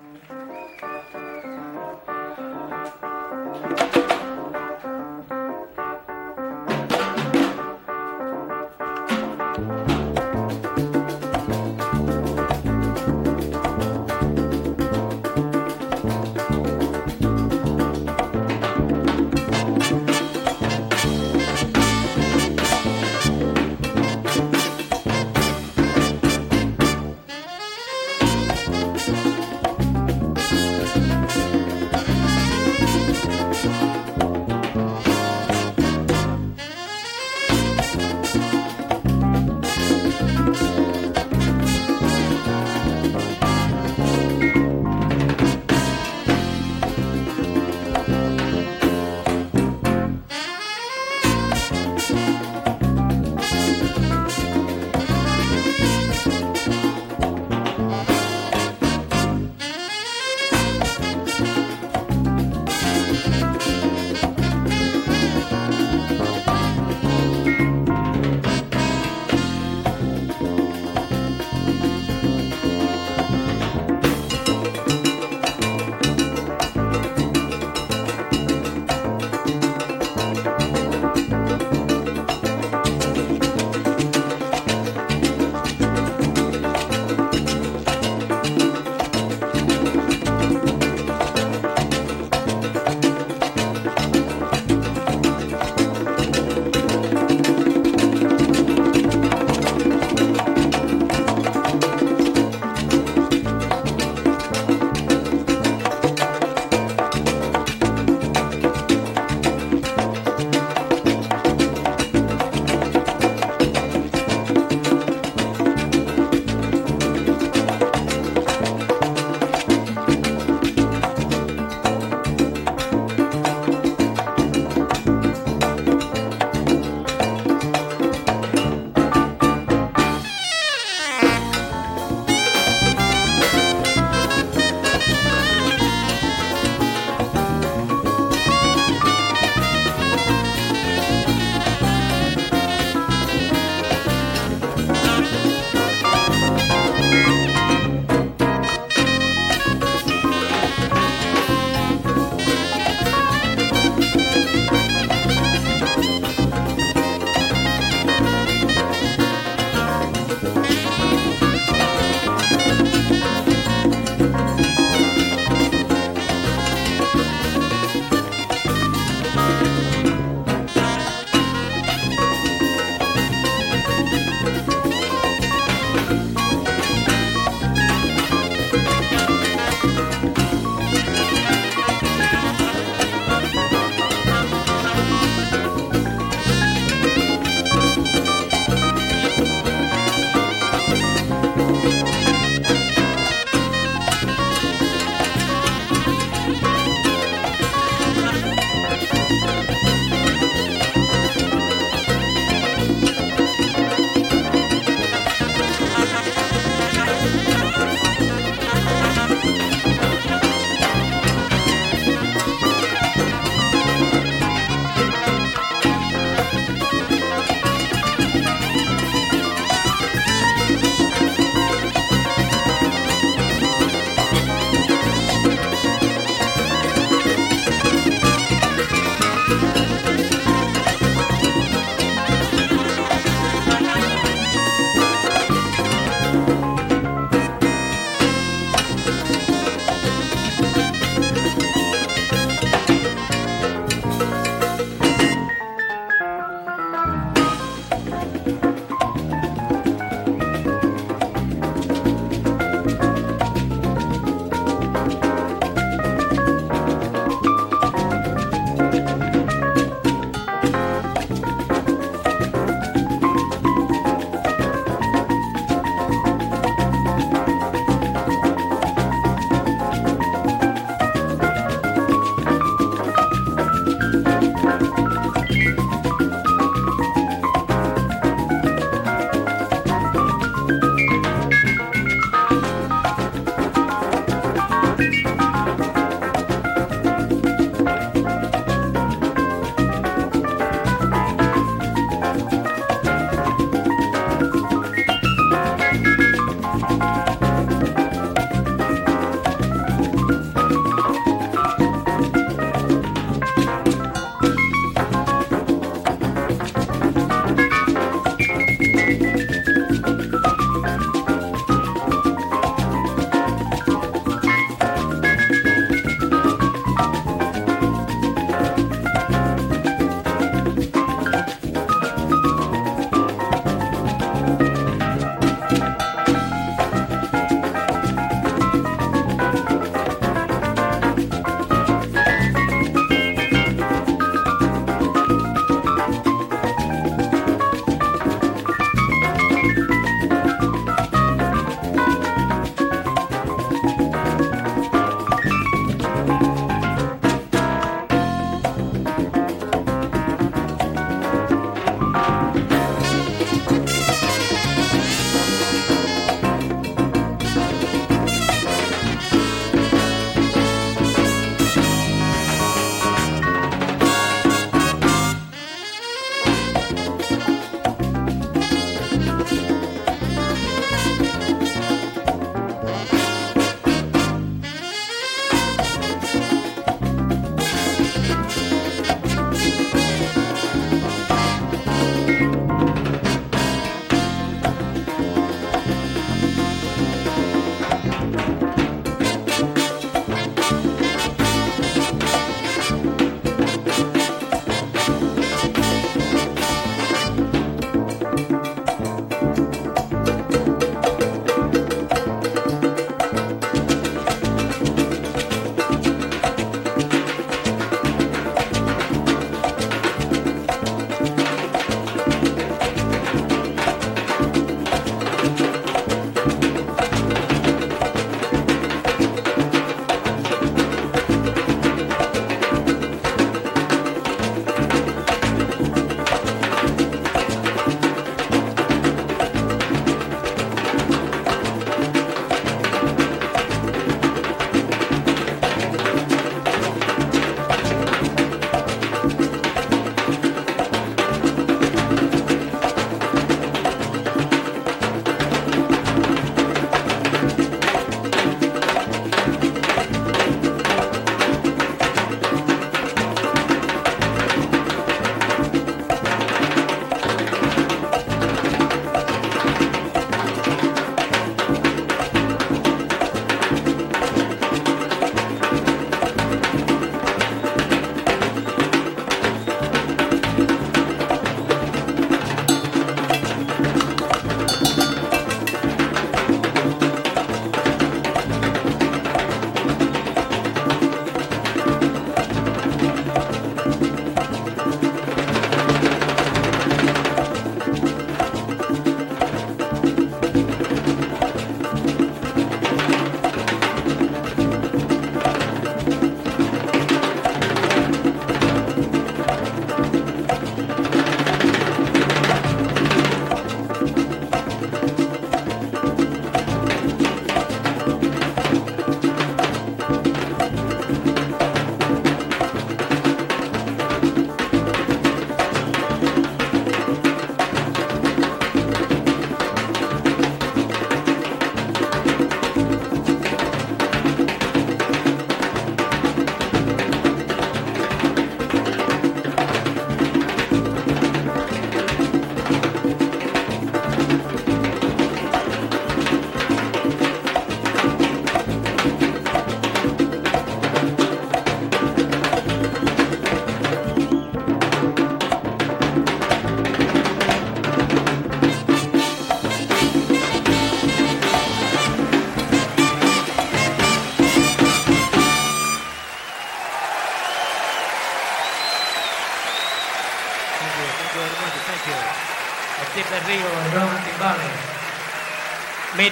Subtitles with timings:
[0.00, 0.67] Música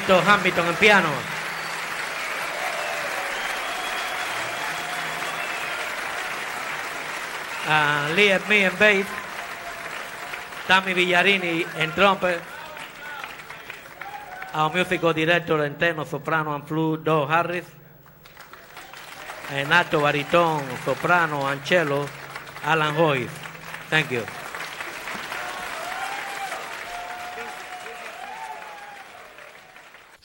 [0.07, 1.09] Mito Hamilton en piano.
[7.67, 9.07] Uh, Lee Me en bass.
[10.69, 12.39] Tammy Villarini en trompe.
[14.55, 17.65] Our musical director en tenor, soprano and flute, Doug Harris.
[19.51, 22.07] En alto baritón, soprano and cello,
[22.65, 23.29] Alan Hoyt.
[23.91, 24.46] Thank you.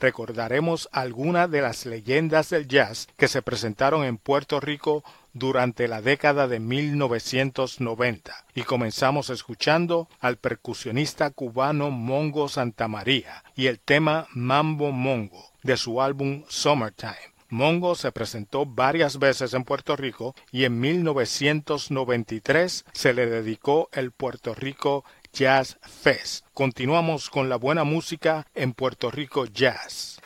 [0.00, 6.02] recordaremos algunas de las leyendas del jazz que se presentaron en Puerto Rico durante la
[6.02, 14.90] década de 1990 y comenzamos escuchando al percusionista cubano Mongo Santamaría y el tema Mambo
[14.90, 17.30] Mongo de su álbum Summertime.
[17.50, 24.12] Mongo se presentó varias veces en Puerto Rico y en 1993 se le dedicó el
[24.12, 26.44] Puerto Rico Jazz Fest.
[26.54, 30.20] Continuamos con la buena música en Puerto Rico Jazz.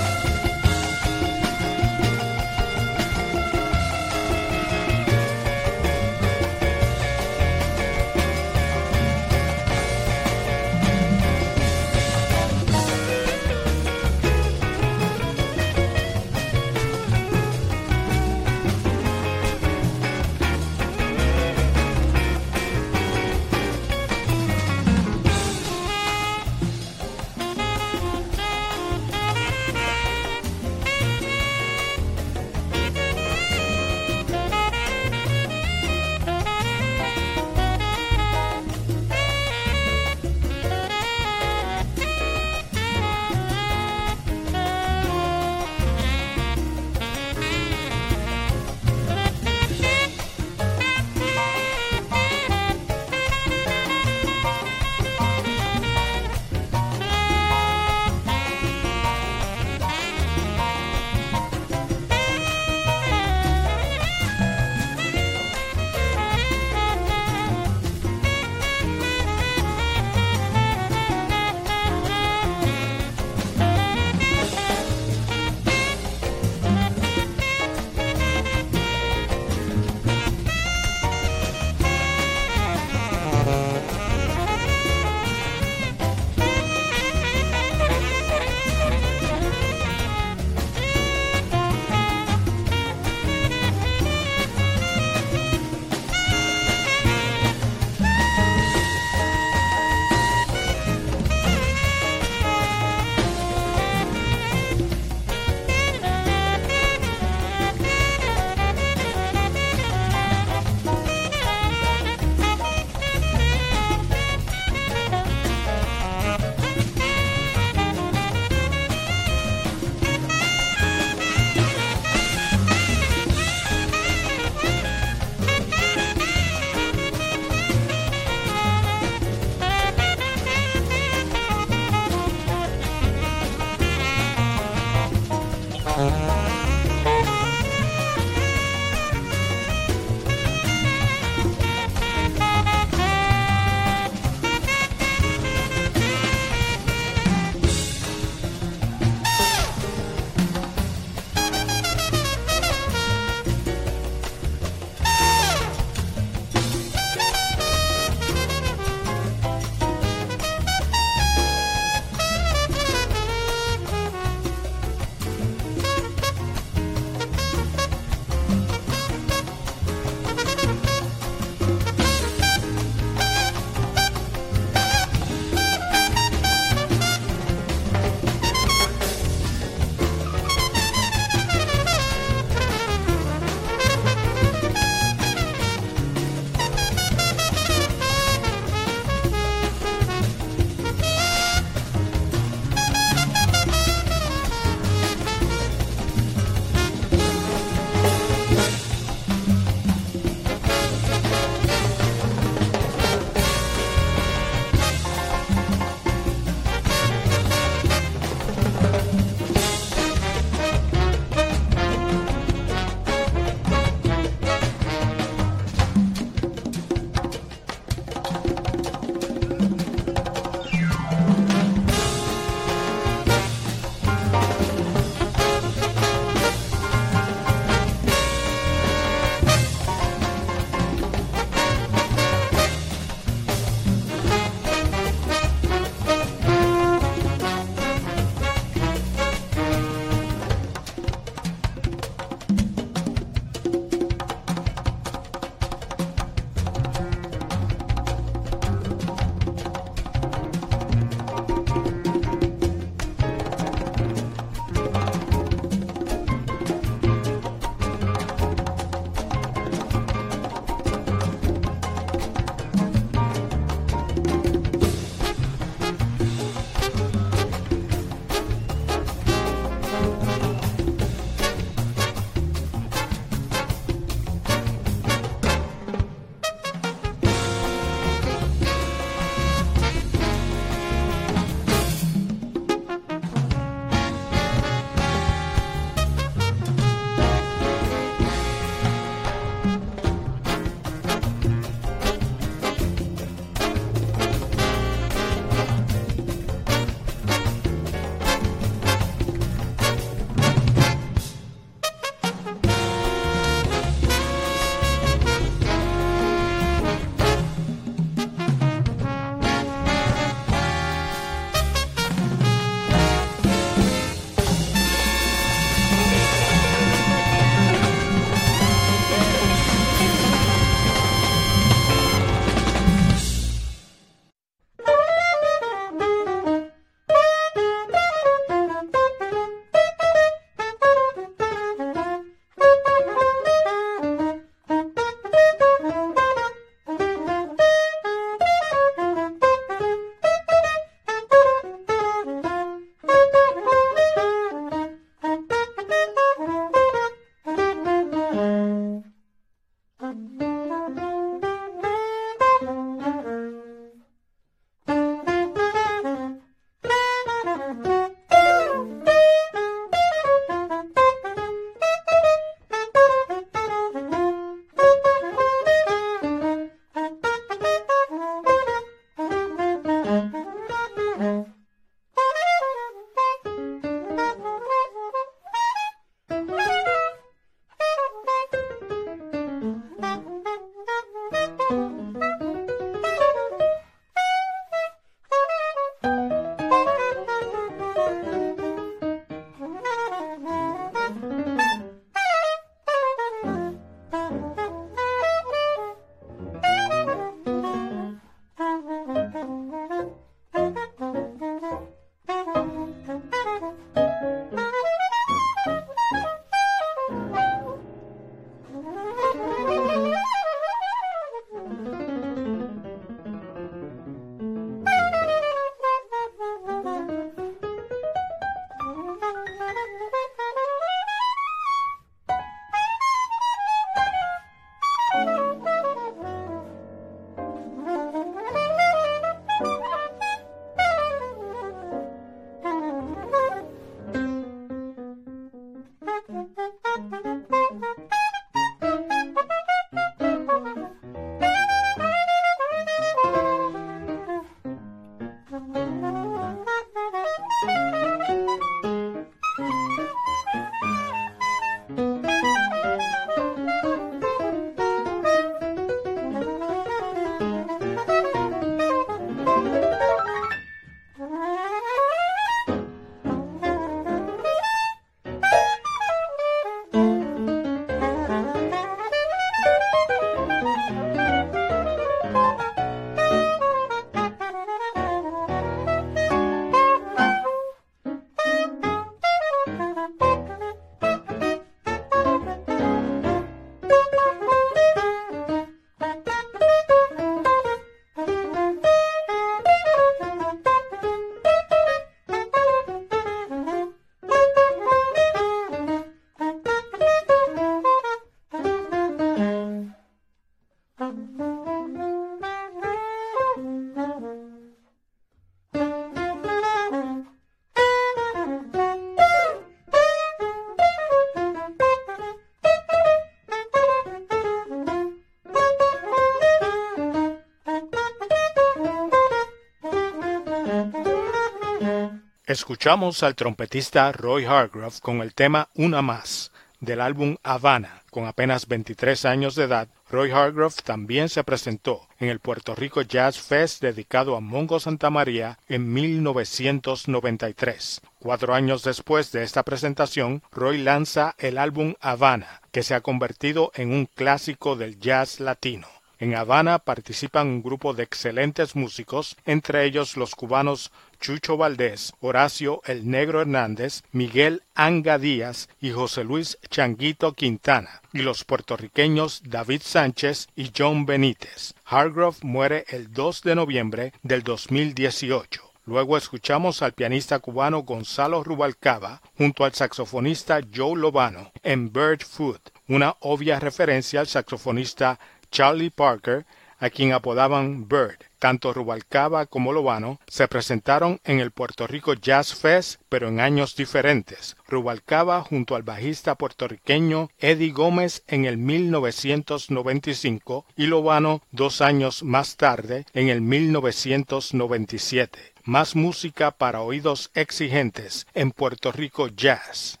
[522.51, 528.03] Escuchamos al trompetista Roy Hargrove con el tema Una más del álbum Havana.
[528.09, 533.03] Con apenas 23 años de edad, Roy Hargrove también se presentó en el Puerto Rico
[533.03, 538.01] Jazz Fest dedicado a Mongo Santa María en 1993.
[538.19, 543.71] Cuatro años después de esta presentación, Roy lanza el álbum Havana, que se ha convertido
[543.75, 545.87] en un clásico del jazz latino.
[546.21, 552.81] En Habana participan un grupo de excelentes músicos, entre ellos los cubanos Chucho Valdés, Horacio
[552.83, 559.81] El Negro Hernández, Miguel Anga Díaz y José Luis Changuito Quintana, y los puertorriqueños David
[559.83, 561.75] Sánchez y John Benítez.
[561.85, 565.61] Hargrove muere el 2 de noviembre del 2018.
[565.85, 572.61] Luego escuchamos al pianista cubano Gonzalo Rubalcaba junto al saxofonista Joe Lobano en Bird Food,
[572.87, 575.19] una obvia referencia al saxofonista
[575.51, 576.45] Charlie Parker,
[576.79, 578.30] a quien apodaban Bird.
[578.41, 583.75] Tanto Rubalcaba como Lobano se presentaron en el Puerto Rico Jazz Fest, pero en años
[583.75, 584.57] diferentes.
[584.67, 592.57] Rubalcaba junto al bajista puertorriqueño Eddie Gómez en el 1995 y Lobano dos años más
[592.57, 595.53] tarde, en el 1997.
[595.63, 600.00] Más música para oídos exigentes en Puerto Rico Jazz.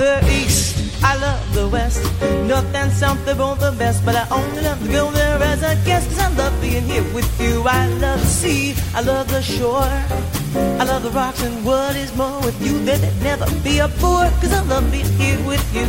[0.00, 2.00] The east, I love the west.
[2.48, 4.04] North and south, they're both the best.
[4.04, 6.08] But I only love to go there as a guest.
[6.08, 7.62] Cause I love being here with you.
[7.66, 9.92] I love the sea, I love the shore.
[10.80, 12.82] I love the rocks and what is more with you.
[12.84, 14.30] There would never be a bore.
[14.40, 15.86] Cause I love being here with you.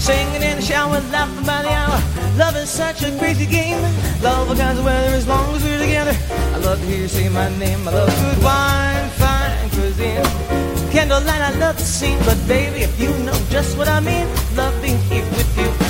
[0.00, 2.00] Singing in the shower, laughing by the hour.
[2.38, 3.82] Love is such a crazy game.
[4.22, 6.16] Love all kinds of weather as long as we're together.
[6.54, 7.86] I love to hear you say my name.
[7.86, 10.67] I love good wine, fine cuisine.
[10.98, 14.98] Candlelight, I love the scene, but baby, if you know just what I mean, loving
[15.02, 15.87] here with you.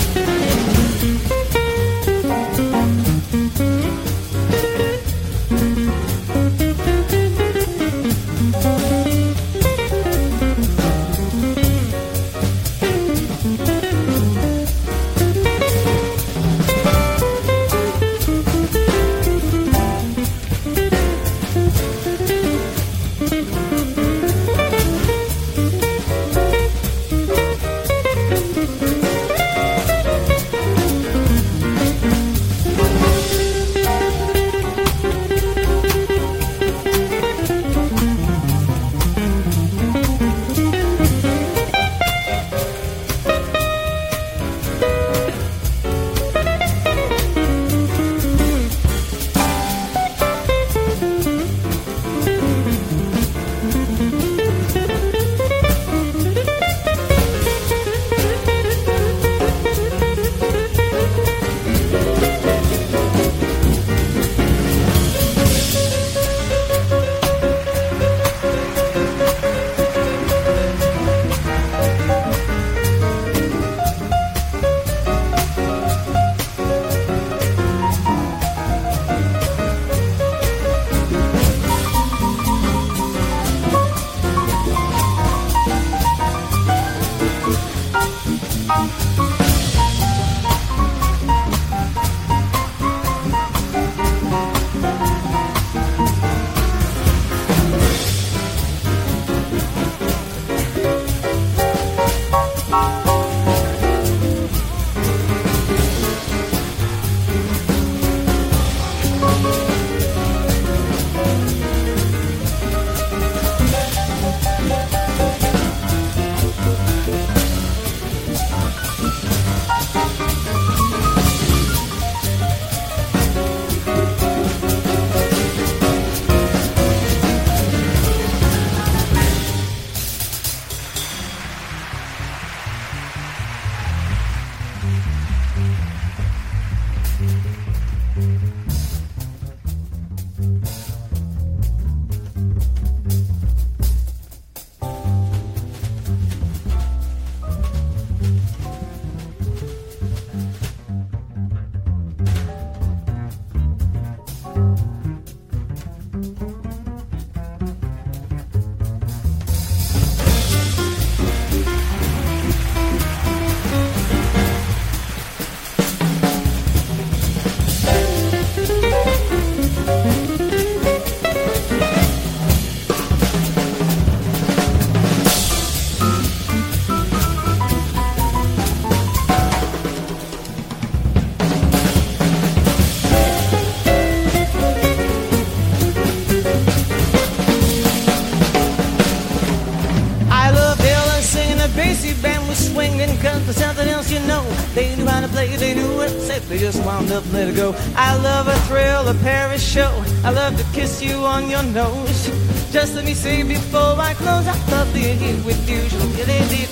[200.29, 202.29] I love to kiss you on your nose.
[202.71, 205.81] Just let me say before I close, I love being here with you.
[205.81, 206.68] I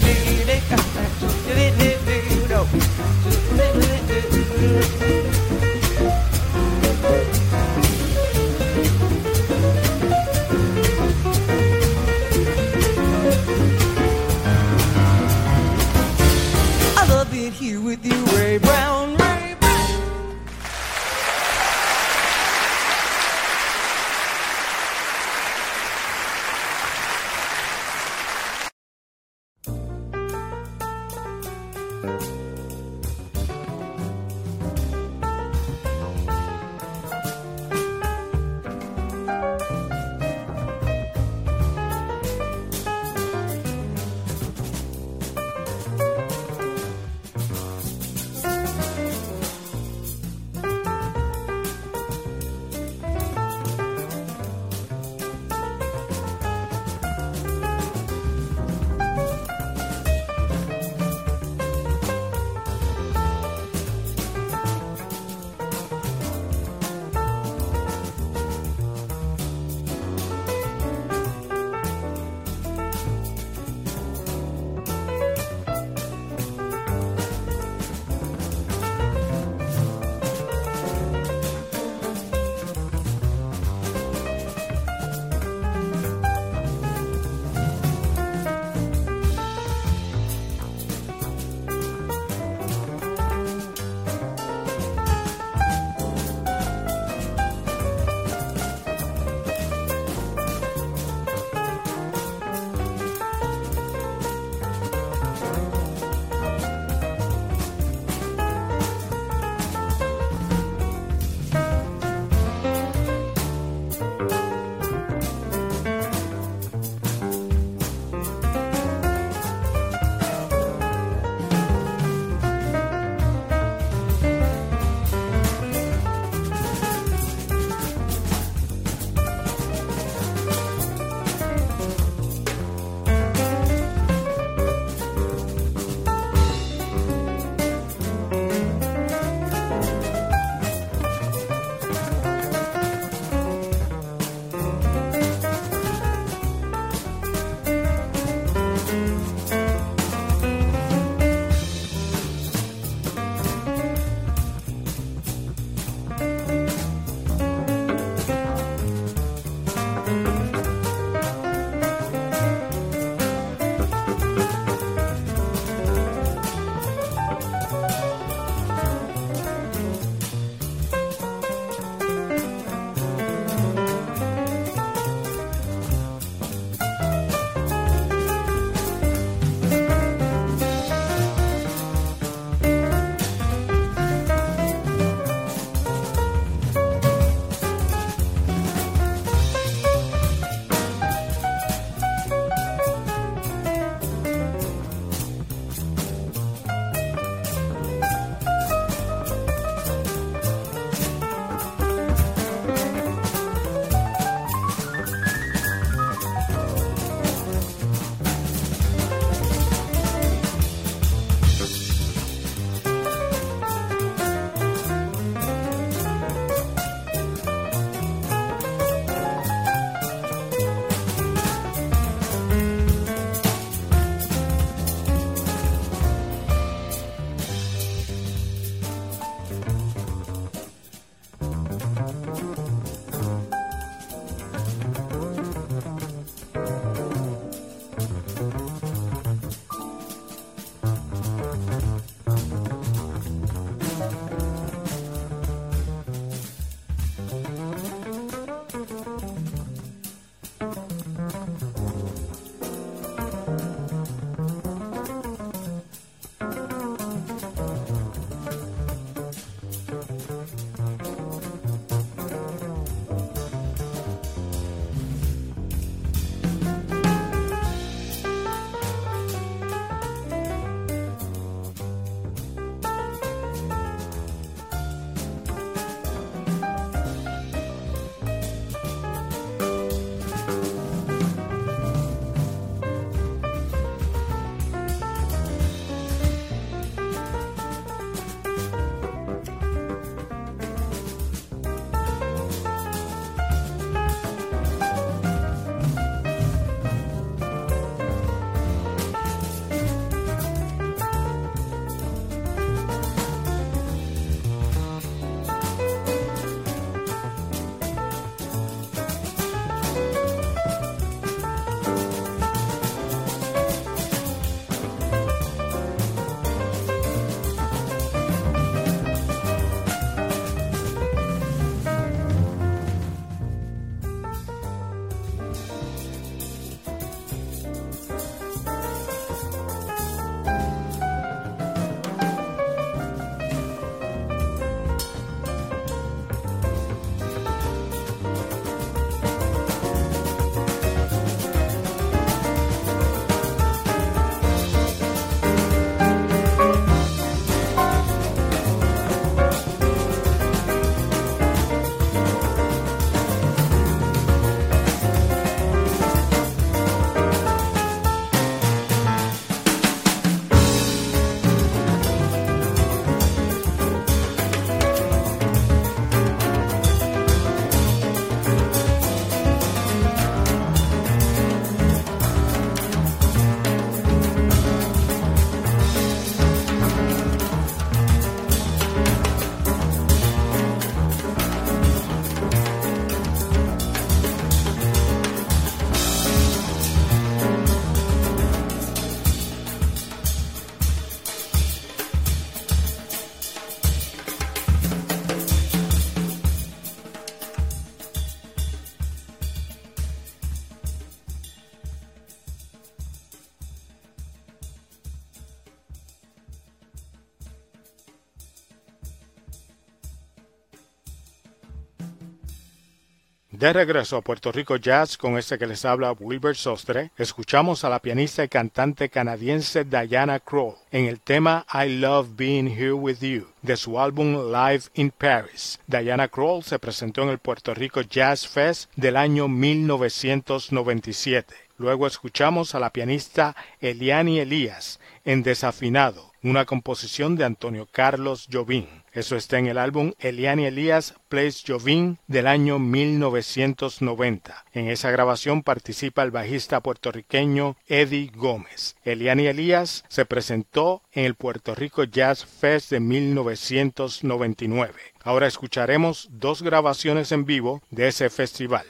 [413.66, 417.88] De regreso a Puerto Rico Jazz con este que les habla Wilbert Sostre, escuchamos a
[417.88, 423.18] la pianista y cantante canadiense Diana Kroll en el tema I Love Being Here With
[423.18, 425.80] You de su álbum Live in Paris.
[425.88, 431.52] Diana Kroll se presentó en el Puerto Rico Jazz Fest del año 1997.
[431.76, 438.86] Luego escuchamos a la pianista Eliani Elías en Desafinado, una composición de Antonio Carlos Jobim.
[439.16, 444.66] Eso está en el álbum Eliani Elías Plays Jovin del año 1990.
[444.74, 448.94] En esa grabación participa el bajista puertorriqueño Eddie Gómez.
[449.04, 454.92] Eliani Elías se presentó en el Puerto Rico Jazz Fest de 1999.
[455.22, 458.84] Ahora escucharemos dos grabaciones en vivo de ese festival.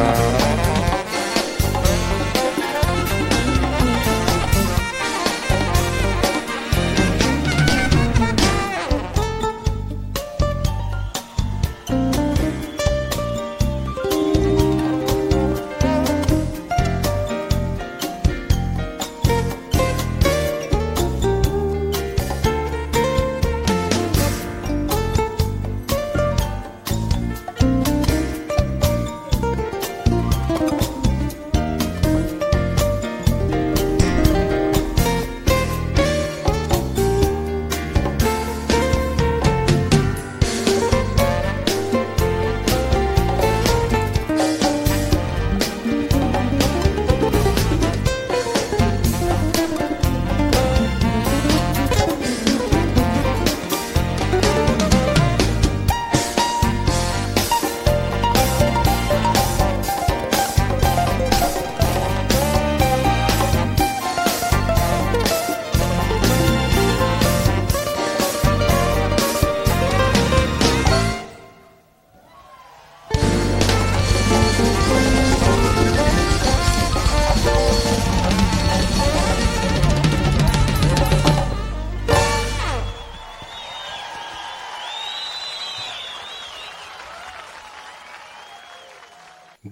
[0.00, 0.67] oh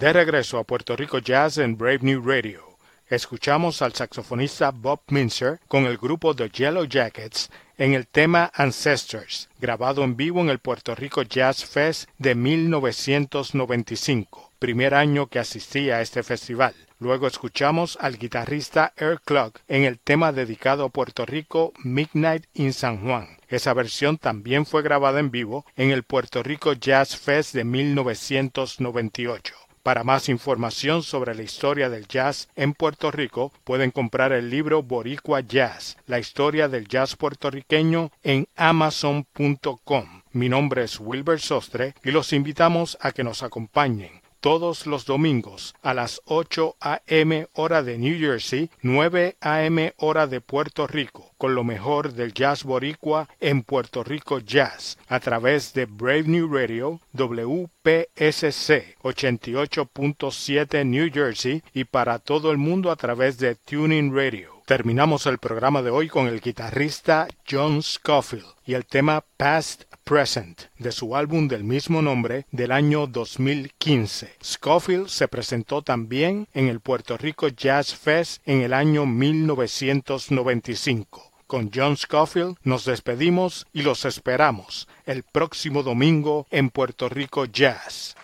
[0.07, 2.62] De regreso a Puerto Rico Jazz en Brave New Radio.
[3.09, 9.48] Escuchamos al saxofonista Bob Minzer con el grupo The Yellow Jackets en el tema Ancestors,
[9.59, 15.90] grabado en vivo en el Puerto Rico Jazz Fest de 1995, primer año que asistí
[15.90, 16.76] a este festival.
[17.00, 22.72] Luego escuchamos al guitarrista Eric Clark en el tema dedicado a Puerto Rico Midnight in
[22.72, 23.38] San Juan.
[23.48, 29.65] Esa versión también fue grabada en vivo en el Puerto Rico Jazz Fest de 1998.
[29.87, 34.82] Para más información sobre la historia del jazz en Puerto Rico, pueden comprar el libro
[34.82, 40.22] Boricua Jazz, la historia del jazz puertorriqueño en amazon.com.
[40.32, 45.74] Mi nombre es Wilber Sostre y los invitamos a que nos acompañen todos los domingos
[45.82, 47.49] a las 8 a.m.
[47.55, 49.92] hora de New Jersey, 9 a.m.
[49.97, 55.18] hora de Puerto Rico, con lo mejor del jazz boricua en Puerto Rico Jazz, a
[55.18, 62.97] través de Brave New Radio, WPSC 88.7 New Jersey y para todo el mundo a
[62.97, 64.62] través de Tuning Radio.
[64.64, 70.70] Terminamos el programa de hoy con el guitarrista John Scofield y el tema Past Present
[70.78, 74.36] de su álbum del mismo nombre del año 2015.
[74.40, 81.32] Scofield se presentó también en el Puerto Rico Jazz Fest en el año 1995.
[81.48, 88.14] Con John Scofield nos despedimos y los esperamos el próximo domingo en Puerto Rico Jazz.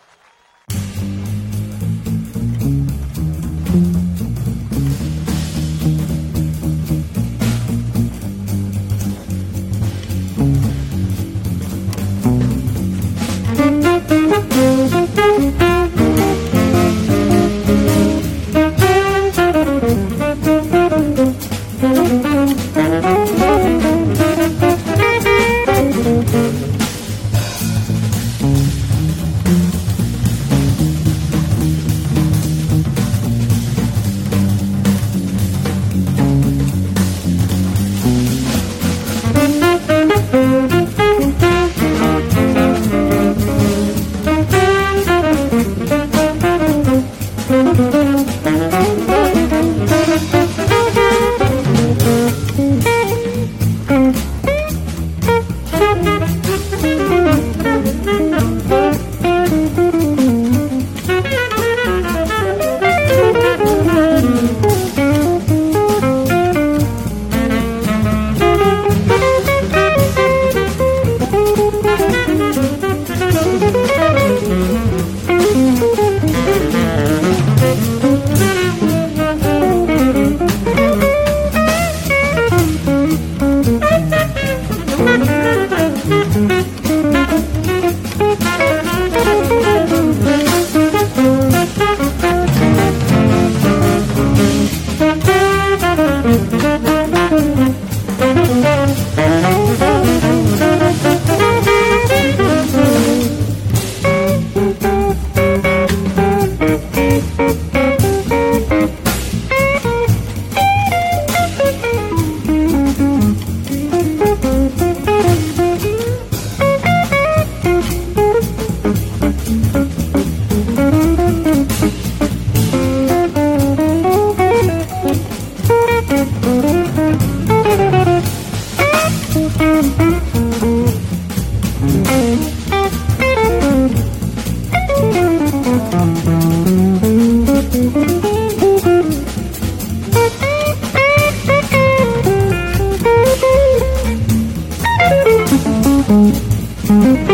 [146.12, 147.31] Thank you.